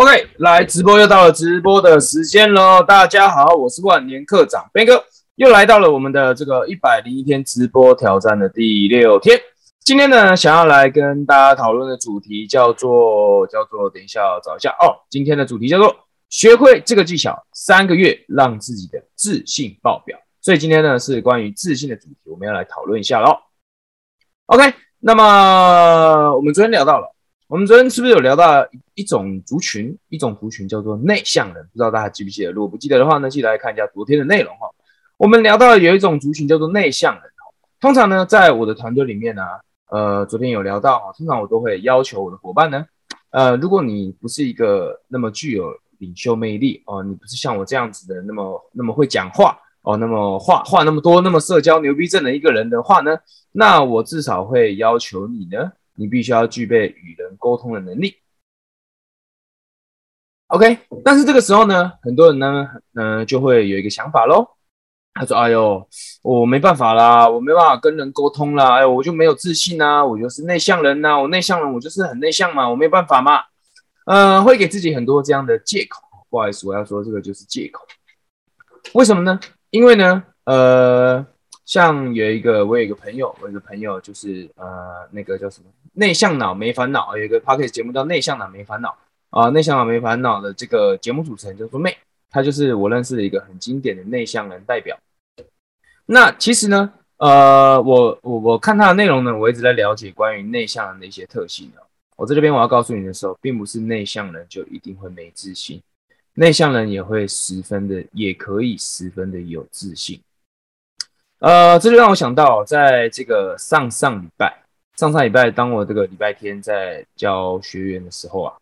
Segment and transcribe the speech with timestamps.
[0.00, 2.82] OK，来直播又到了直播的时间喽！
[2.82, 9.38] 大家好，我是万年课长 Ben 哥，又来到了我们的这个一百零一天直播挑战的第六天。
[9.80, 15.04] 今天呢，想要来跟大家讨论的主题叫做叫做，等一下找一下哦。
[15.10, 15.94] 今天的主题叫做
[16.30, 20.18] 学会这个技巧，三个月让自己的自信爆表。
[20.40, 23.36] 所以今天呢是关于自信的主题，我们要来讨论一下喽。
[24.46, 27.14] OK，那么我们昨天聊到了。
[27.50, 28.64] 我们昨天是不是有聊到
[28.94, 29.98] 一种族群？
[30.08, 32.52] 一种族群叫做内向人，不知道大家记不记得？
[32.52, 34.70] 如果不记得的话呢，记得来看一下昨天的内容哈。
[35.16, 37.22] 我们聊到有一种族群叫做内向人。
[37.80, 39.42] 通常呢，在我的团队里面呢，
[39.90, 42.86] 呃，昨天有聊到哈，通常我都会要求我的伙伴呢，
[43.30, 53.18] 呃，如果你不是一个那么具有领袖魅力哦，你不是像我这样子的那么那么会讲话哦，那么话话那么多，那么社交牛逼症的一个人的话呢，
[53.50, 55.72] 那我至少会要求你呢。
[56.00, 58.16] 你必须要具备与人沟通的能力
[60.46, 60.78] ，OK。
[61.04, 64.48] 但是这个时候呢，很多人呢，嗯，就会有一个想法喽。
[65.12, 65.86] 他说：“哎呦，
[66.22, 73.42] 我没办法啦，我没办法跟人沟通啦，哎呦，我就没有自信啊，我就是内向人呐，我内向人，我就是很内向嘛，我没办法嘛。”
[74.06, 76.00] 嗯，会给自己很多这样的借口。
[76.30, 77.86] 不好意思，我要说这个就是借口。
[78.94, 79.38] 为什么呢？
[79.68, 81.26] 因为呢，呃。
[81.66, 88.96] 像有一个，我有一个朋友，我有一个朋友就是呃，那个叫什么内向脑没烦恼，有一个 p o c a s t 节目叫内向脑没烦恼
[89.30, 91.96] 啊，内向脑没烦恼的这个节目主持人叫做妹，
[92.30, 94.98] 她就是我认识的一个很经典的内向人代表。
[96.06, 101.82] 那其实呢，呃，我我我看他的内容呢，我一直在了解关于内向人的一些特性哦。
[102.16, 105.80] 我在这边我要告诉你的时候，并不是内向人就一定会没自信，
[106.34, 110.20] 内向人也会十分的，也可以十分的有自信。
[111.38, 114.59] 呃，这就让我想到，在这个上上礼拜、
[115.00, 118.54] 上上礼拜，当我这个礼拜天在教学员的时候啊，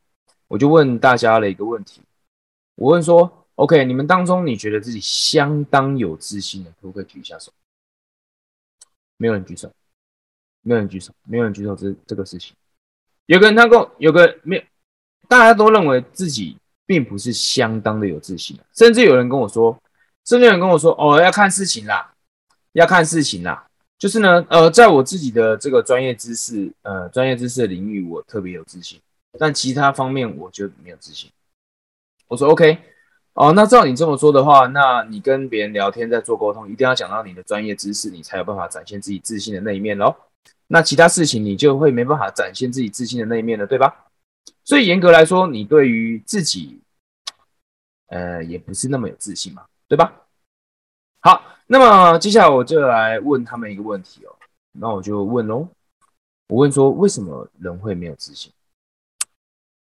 [0.46, 2.00] 我就问大家了一个问题。
[2.76, 7.50] 我问说：“OK，你们当中你觉得自己相当有自信的，可不可以举一下手？”
[9.18, 9.68] 没有人举手，
[10.62, 11.74] 没有人举手，没有人举手。
[11.74, 12.54] 这这个事情，
[13.26, 14.62] 有个人他跟有个没有，
[15.26, 19.76] 大家都认为自己并不是相当的有自信，甚至有人跟我说，
[20.24, 22.14] 甚至有人跟我说：“哦，要看事情啦。”
[22.74, 23.67] 要看事情啦，
[23.98, 29.00] 就是呢，呃，在我自己的这个专业知识，呃，专业知识的领域，我特别有自信，
[29.38, 31.28] 但其他方面我就没有自信。
[32.28, 32.78] 我说 OK，
[33.34, 40.14] 哦，那照你这么说的话，那你跟别人聊天在做沟通，一定要讲到你的专业知识，你才有办法展现自己自信的那一面喽。
[40.68, 44.06] 那其他事情你就会没办法展现自己自信的那一面了，对吧？
[44.64, 46.80] 所以严格来说，你对于自己，
[48.08, 50.12] 呃，也不是那么有自信嘛，对吧？
[51.20, 54.34] 好，那么接下来我就来问他们一个问题哦。
[54.72, 55.68] 那我就问喽，
[56.48, 58.50] 我问说，为什么人会没有自信？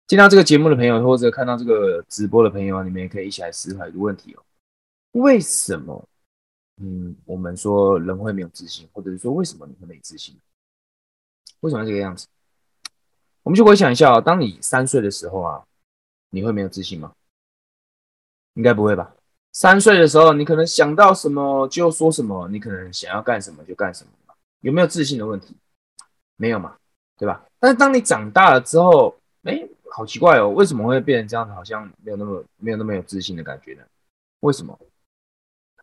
[0.08, 4.42] 听到这个节目的朋友，或者看到这个直播的朋友啊，你们也可以一起来思考一个问题哦：
[5.12, 6.08] 为什么？
[6.82, 10.36] 嗯，我们说人会没有自信，或者是说为什么你会没自信？
[11.60, 12.26] 为什么这个样子？
[13.44, 15.64] 我们去回想一下哦，当你三岁的时候啊，
[16.30, 17.12] 你会没有自信吗？
[18.54, 19.14] 应该不会吧？
[19.56, 24.10] 三岁的时候，你可能想到什么就说什么，你可能想要干什么就干什么
[24.60, 25.56] 有没有自信的问题？
[26.36, 26.76] 没有嘛，
[27.16, 27.42] 对吧？
[27.58, 31.54] 但是当你长大了之后，哎，好奇怪哦，为什么会变成这样子？
[31.54, 33.82] 好像没有那么没有那么有自信的感觉呢？
[34.40, 34.78] 为什么？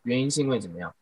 [0.04, 0.94] 原因是因为怎么样？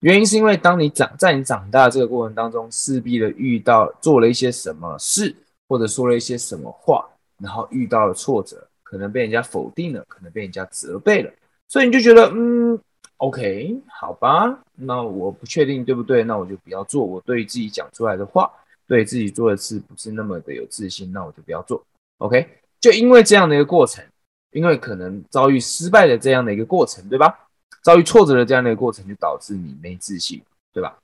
[0.00, 5.36] 原因是因为当你长在你长大这个过程当中，势必的遇到做了一些什么事，
[5.68, 7.06] 或者说了一些什么话，
[7.36, 11.30] 然后遇到了挫折，可能被人家否定了，可能被人家责备了。
[11.74, 12.78] 所以你就觉得，嗯
[13.16, 17.04] ，OK，好吧，那我不确定对不对，那我就不要做。
[17.04, 18.48] 我对自己讲出来的话，
[18.86, 21.84] 对自己做的事不是那么的有自信，那我就不要做。
[22.18, 22.48] OK，
[22.80, 24.04] 就因为这样的一个过程，
[24.52, 27.48] 因为可能遭遇失败的这样的一个过程，对吧？
[27.82, 30.40] 遭遇挫折的这样的一个过程，就导致你没自信，
[30.72, 30.96] 对吧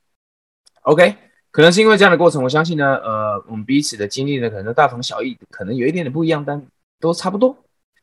[0.82, 1.16] ？OK，
[1.50, 6.64] 可能是因为这样的过程，我相信呢，呃，我们彼此的经历呢，可能大同小异，可能有一点点不一样，但
[7.00, 7.56] 都差不多，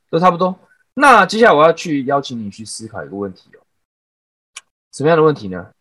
[0.10, 0.54] 都差不多。
[1.00, 3.62] 那接下来我要去邀请你去思考一个问题哦，
[4.92, 5.72] 什么样的问题呢？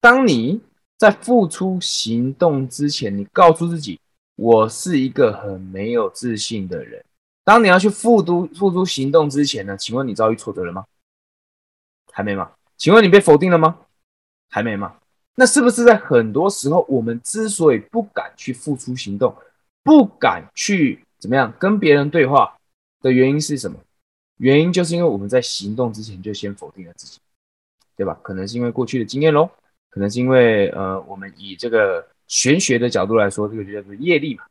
[0.00, 0.60] 当你
[0.96, 3.98] 在付出行动之前，你告诉自己
[4.36, 7.04] 我是一个很没有自信的人。
[7.42, 9.76] 当你要去付出付出行动之前呢？
[9.76, 10.86] 请问你遭遇挫折了吗？
[12.12, 12.52] 还没吗？
[12.76, 13.76] 请问你被否定了吗？
[14.50, 14.94] 还没吗？
[15.34, 19.34] 那是不是在很多时候，我们之所以不敢去付出行动，
[19.82, 22.56] 不敢去怎么样跟别人对话
[23.00, 23.76] 的原因是什么？
[24.38, 27.18] 原因就是因为我们在行动之前就先否定了自己，
[27.96, 28.18] 对吧？
[28.22, 29.48] 可能是因为过去的经验喽，
[29.90, 34.44] 可能是因为呃，我们以这个玄学的角度来说，这个就叫做业力嘛。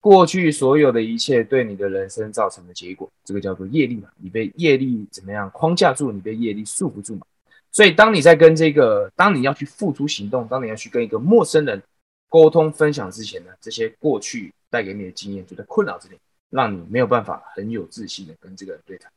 [0.00, 4.08] 过去所有的一切对你的人生造成的结果，这个叫做业力嘛？
[4.16, 6.10] 你被业力怎么样框架住？
[6.10, 7.26] 你被业力束缚住嘛？
[7.70, 11.82] 所以，当你在跟这个，当你要去付出行动，当你要去跟一个陌生人
[12.28, 16.16] 沟通分享之前呢，这些过去带给你的经验就在困扰着你，
[16.48, 19.12] 让你没有办法很有自信的跟这个人对谈。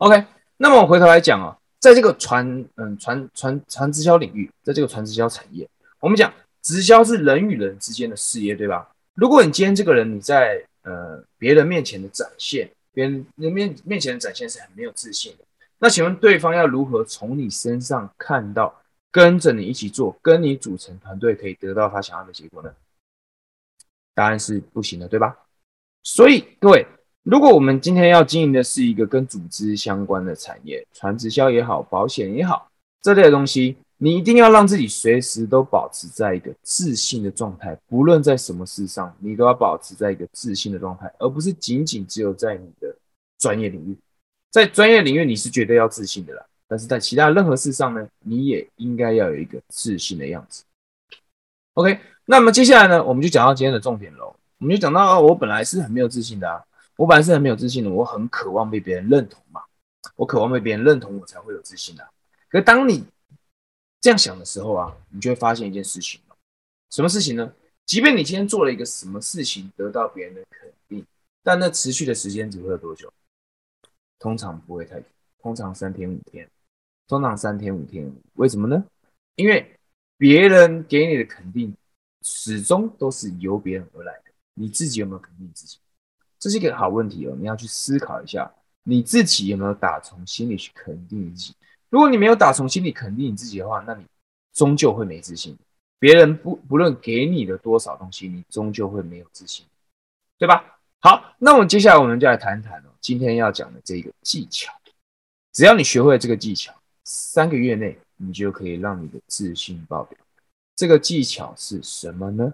[0.00, 0.24] OK，
[0.56, 5.68] 那么我回头来讲啊，在这个传嗯传传传直销领域，在这个传直销产业，
[6.00, 6.32] 我们讲
[6.62, 8.90] 直销是人与人之间的事业，对吧？
[9.12, 15.44] 如果你今天这个人你在呃别人面前的展现，别人面面前的展现是很没有自信的，
[15.78, 18.74] 那请问对方要如何从你身上看到，
[19.10, 22.72] 跟着你一起做，跟你组成团队可以得到他想要的结果呢？
[24.14, 25.36] 答案是不行的，对吧？
[26.02, 26.86] 所以各位，
[27.30, 32.68] 如果我们今天要经营的是一个跟组织相关的产业，传直销也好，保险也好，
[33.00, 33.76] 这类的东西。
[33.98, 42.92] 你一定要让自己随时都保持在一个自信的状态，不论在什么事上，你都要保持在一个自信的状态，而不是仅仅只有在你的
[43.38, 43.96] 专业领域。
[44.50, 50.64] 在专业领域你是绝对要自信的啦，但是在其他任何事上呢，你也应该要有一个自信的样子。
[51.74, 54.34] OK，那么接下来呢，我们就讲到今天的重点喽。
[54.58, 56.60] 我们就讲到，我本来是很没有自信的啊，
[57.00, 59.62] 我本来是很没有自信的，我很渴望被别人认同嘛，
[60.16, 62.06] 我渴望被别人认同，我才会有自信的。
[62.50, 63.06] 可当你
[64.02, 66.20] 这样想的时候啊，你就会发现一件事情
[66.90, 67.54] 什么事情呢？
[67.86, 71.02] 即便你今天做了一个什么事情，得到别人的肯定，
[71.42, 73.10] 但那持续的时间只会有多久？
[74.18, 75.06] 通常不会太久，
[75.40, 76.46] 通常三天五天，
[77.08, 78.12] 通常三天五天。
[78.34, 78.84] 为什么呢？
[79.36, 79.74] 因为
[80.18, 81.74] 别人给你的肯定，
[82.20, 84.24] 始终都是由别人而来的。
[84.52, 85.78] 你自己有没有肯定自己？
[86.40, 88.50] 这是一个好问题哦，你要去思考一下，
[88.82, 91.54] 你自己有没有打从心里去肯定自己？
[91.90, 94.02] 如果你没有打从心里肯定你自己的话，那你
[94.54, 95.56] 终究会没自信。
[95.98, 99.66] 别人不不论给你的多少东西，你终究会没有自信，
[100.38, 100.78] 对吧？
[101.00, 104.72] 好，那我们接下来我们就来谈谈哦，今天要讲的这个技巧。
[105.52, 110.18] 只要你学会了这个技巧，三个月内你就可以让你的自信爆表。
[110.74, 112.50] 这个技巧是什么呢？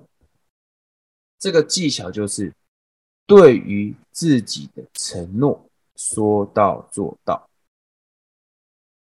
[1.39, 2.53] 这个技巧就是
[3.27, 7.49] 对于自己的承诺说到做到。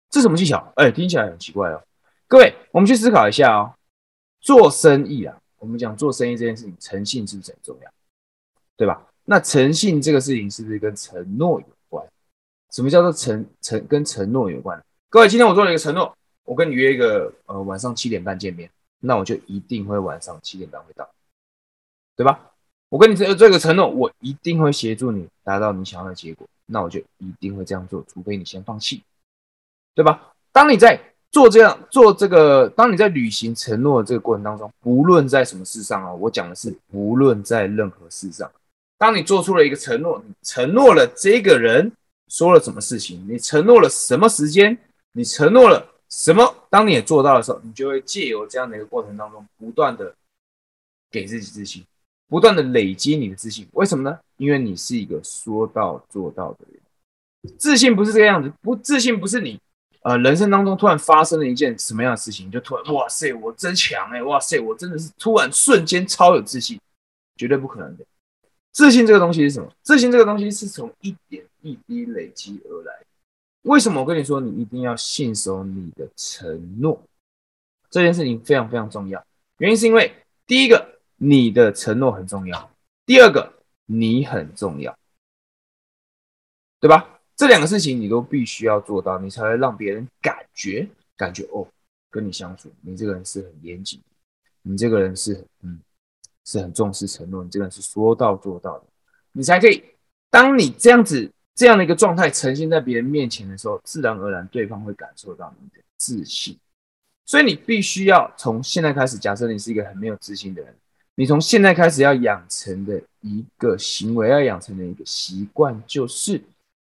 [0.08, 0.72] 这什么技巧？
[0.76, 1.82] 哎，听起来很奇怪哦。
[2.26, 3.74] 各位，我们去思考一下哦。
[4.40, 7.90] 做生意啊，我们讲做生意这件事情，诚信是不是很重要？
[8.76, 9.06] 对吧？
[9.24, 12.06] 那诚信这个事情是不是跟承诺有关？
[12.70, 14.82] 什么叫做承承跟承诺有关？
[15.08, 18.70] 各位，今天我做了一个承诺，我跟你约一个呃晚上七点半见面，
[19.00, 21.10] 那我就一定会晚上七点半会到，
[22.14, 22.52] 对吧？
[22.88, 29.02] 我跟你这这个承诺，我一定会协助你达到你想要的结果，那我就一定会这样做，除非你先放弃。
[29.94, 30.34] 对吧？
[30.52, 31.00] 当你在
[31.32, 38.50] 做这样做这个，当你在履行承诺的这个过程当中，不论在什么事上啊，我讲的是不论在任何事上，
[38.98, 41.90] 当你做出了一个承诺，你承诺了这个人
[42.28, 44.76] 说了什么事情，你承诺了什么时间，
[45.12, 50.14] 你承诺了什么，当你也做到的时候，你就会借由这样的一个过程当中，不断的
[51.10, 51.82] 给自己自信，
[52.28, 53.66] 不断的累积你的自信。
[53.72, 54.18] 为什么呢？
[54.36, 56.80] 因为你是一个说到做到的人。
[57.58, 59.60] 自信不是这个样子，不自信不是你。
[60.02, 66.80] 呃，人生当中突然发生了一件什么样的事情，就突然哇塞，我真强哎，哇塞，我真的是突然瞬间超有自信，
[67.36, 68.04] 绝对不可能的。
[68.72, 69.68] 自信这个东西是什么？
[69.82, 72.92] 自信这个东西是从一点一滴累积而来。
[73.62, 77.02] 为什么我跟你说，你一定要信守你的承诺？
[77.90, 79.24] 这件事情非常非常重要。
[79.58, 80.12] 原因是因为
[80.46, 82.58] 第一个，你的承诺很重要；
[83.04, 83.52] 第二个，
[83.86, 84.96] 你很重要，
[86.80, 87.20] 对吧？
[87.36, 91.66] 这两个事情你都必须要做到，你才会让别人感觉感觉哦，
[92.10, 94.00] 跟你相处，你这个人是很严谨，
[94.62, 95.78] 你这个人是嗯
[96.44, 98.84] 是很重视承诺，你这个人是说到做到的，
[99.32, 99.82] 你才可以。
[100.28, 106.58] 当你这样子这样的一个状态呈现在别人面前的时候，自然而然对方会感受到你的自信。
[107.24, 110.76] 所以你必须要从现在开始，假设你是一个很没有自信的人，
[111.16, 116.40] 你从现在开始要养成的一个行为，要养成的一个习惯就是。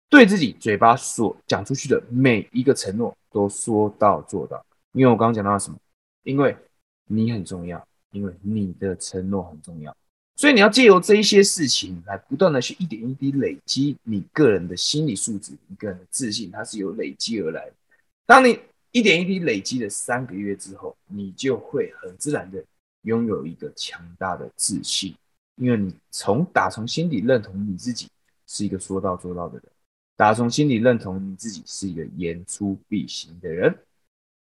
[0.08, 5.76] 对自己嘴巴所讲出去的每一个承诺都说到做到，因为我刚刚讲到了什么？
[6.22, 6.56] 因为
[7.08, 9.94] 你很重要，因为你的承诺很重要，
[10.36, 17.68] 所以你要借由这一些事情来不断的去一点一滴累积你个人的心理素质，你个人的自信，它是由累积而来。
[18.24, 18.56] 当你
[18.92, 22.64] 一点一滴累积了三个月之后，你就会很自然的
[23.06, 25.14] 拥有一个强大的自信，
[25.56, 28.08] 因为你从打从心底认同你自己
[28.46, 29.64] 是一个说到做到的人。
[30.16, 33.74] 打从心底认同你自己是一个言出必行的人。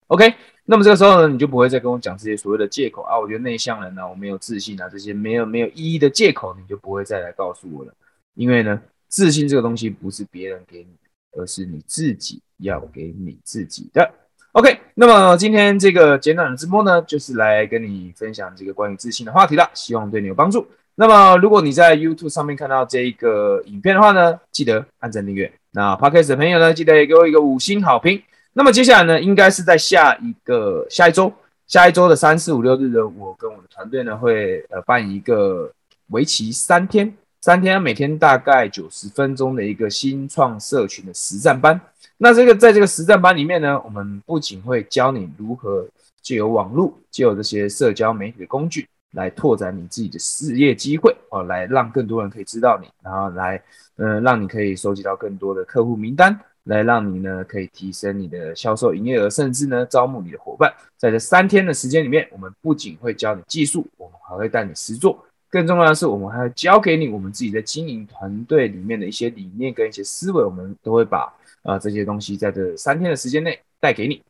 [0.08, 0.36] OK，
[0.66, 7.94] 那么这个时候呢，你就不会再跟我讲这些所谓的借口啊，我觉得内向人呢，我没有自信啊，这些没有没有意义的借口，你就不会再来告诉我了。
[8.36, 10.96] 因为呢，自信这个东西不是别人给你，
[11.32, 14.14] 而是你自己要给你自己的。
[14.56, 20.66] OK，那么今天这个简短的直播呢，就是来跟你分享这个关于自信的话题了，希望对你有帮助。
[20.96, 25.52] 那么如果你在 YouTube 上面看到这一个影片的话呢，记得按赞订阅。
[25.72, 28.24] 那 Podcast 的朋友呢，记得也给我一个五星好评。
[28.54, 31.34] 那么接下来呢，应该是在下一个下一周，
[31.68, 35.70] 下一周的三四五六日呢，我跟我的团队呢会呃办一个
[36.12, 37.14] 为期三天，
[37.46, 41.80] 三天每天大概九十分钟的一个新创社群的实战班。
[42.18, 45.88] 那这个在这个实战班里面呢，我们不仅会教你如何
[46.24, 53.62] 借由网络，借由这些社交媒体的工具来拓展你自己的事业机会哦，来让更多人可以知道你，然后来
[53.98, 56.36] 嗯让你可以收集到更多的客户名单。
[56.64, 60.74] 来让你呢可以提升你的销售营业额，甚至呢招募你的伙伴。
[60.98, 65.24] 在这三天的时间里面，我们不仅会教你技术，我们还会带你实做。
[65.50, 71.32] 更重要的是，我们还要教给你我们自己在经营团队里面的一些理念跟一些思维，我们都会把
[71.64, 74.22] 啊这些东西在这三天的时间内带给你。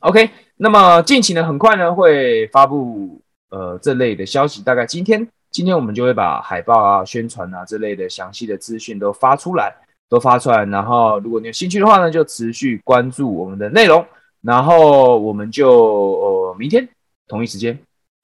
[0.00, 9.74] OK，那么近期呢很快呢会发布呃这类的消息，大概今天今天我们就会把海报啊、宣传啊这类的详细的资讯都发出来。
[10.10, 14.02] 都发出来，然后如果你有兴趣的话呢，就持续关注我们的内容，
[14.40, 16.88] 然后我们就呃明天
[17.26, 17.78] 同一时间，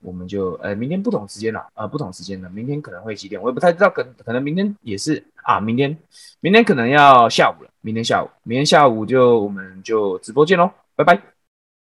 [0.05, 5.97] 我们就呃明天不同时间了，呃不同时间了，明天可能会几点，我也不太知道，可可能明天也是啊，明天
[6.41, 11.34] 明天可能要下午了，明天下午，明天下午就我们就直播见喽，拜拜。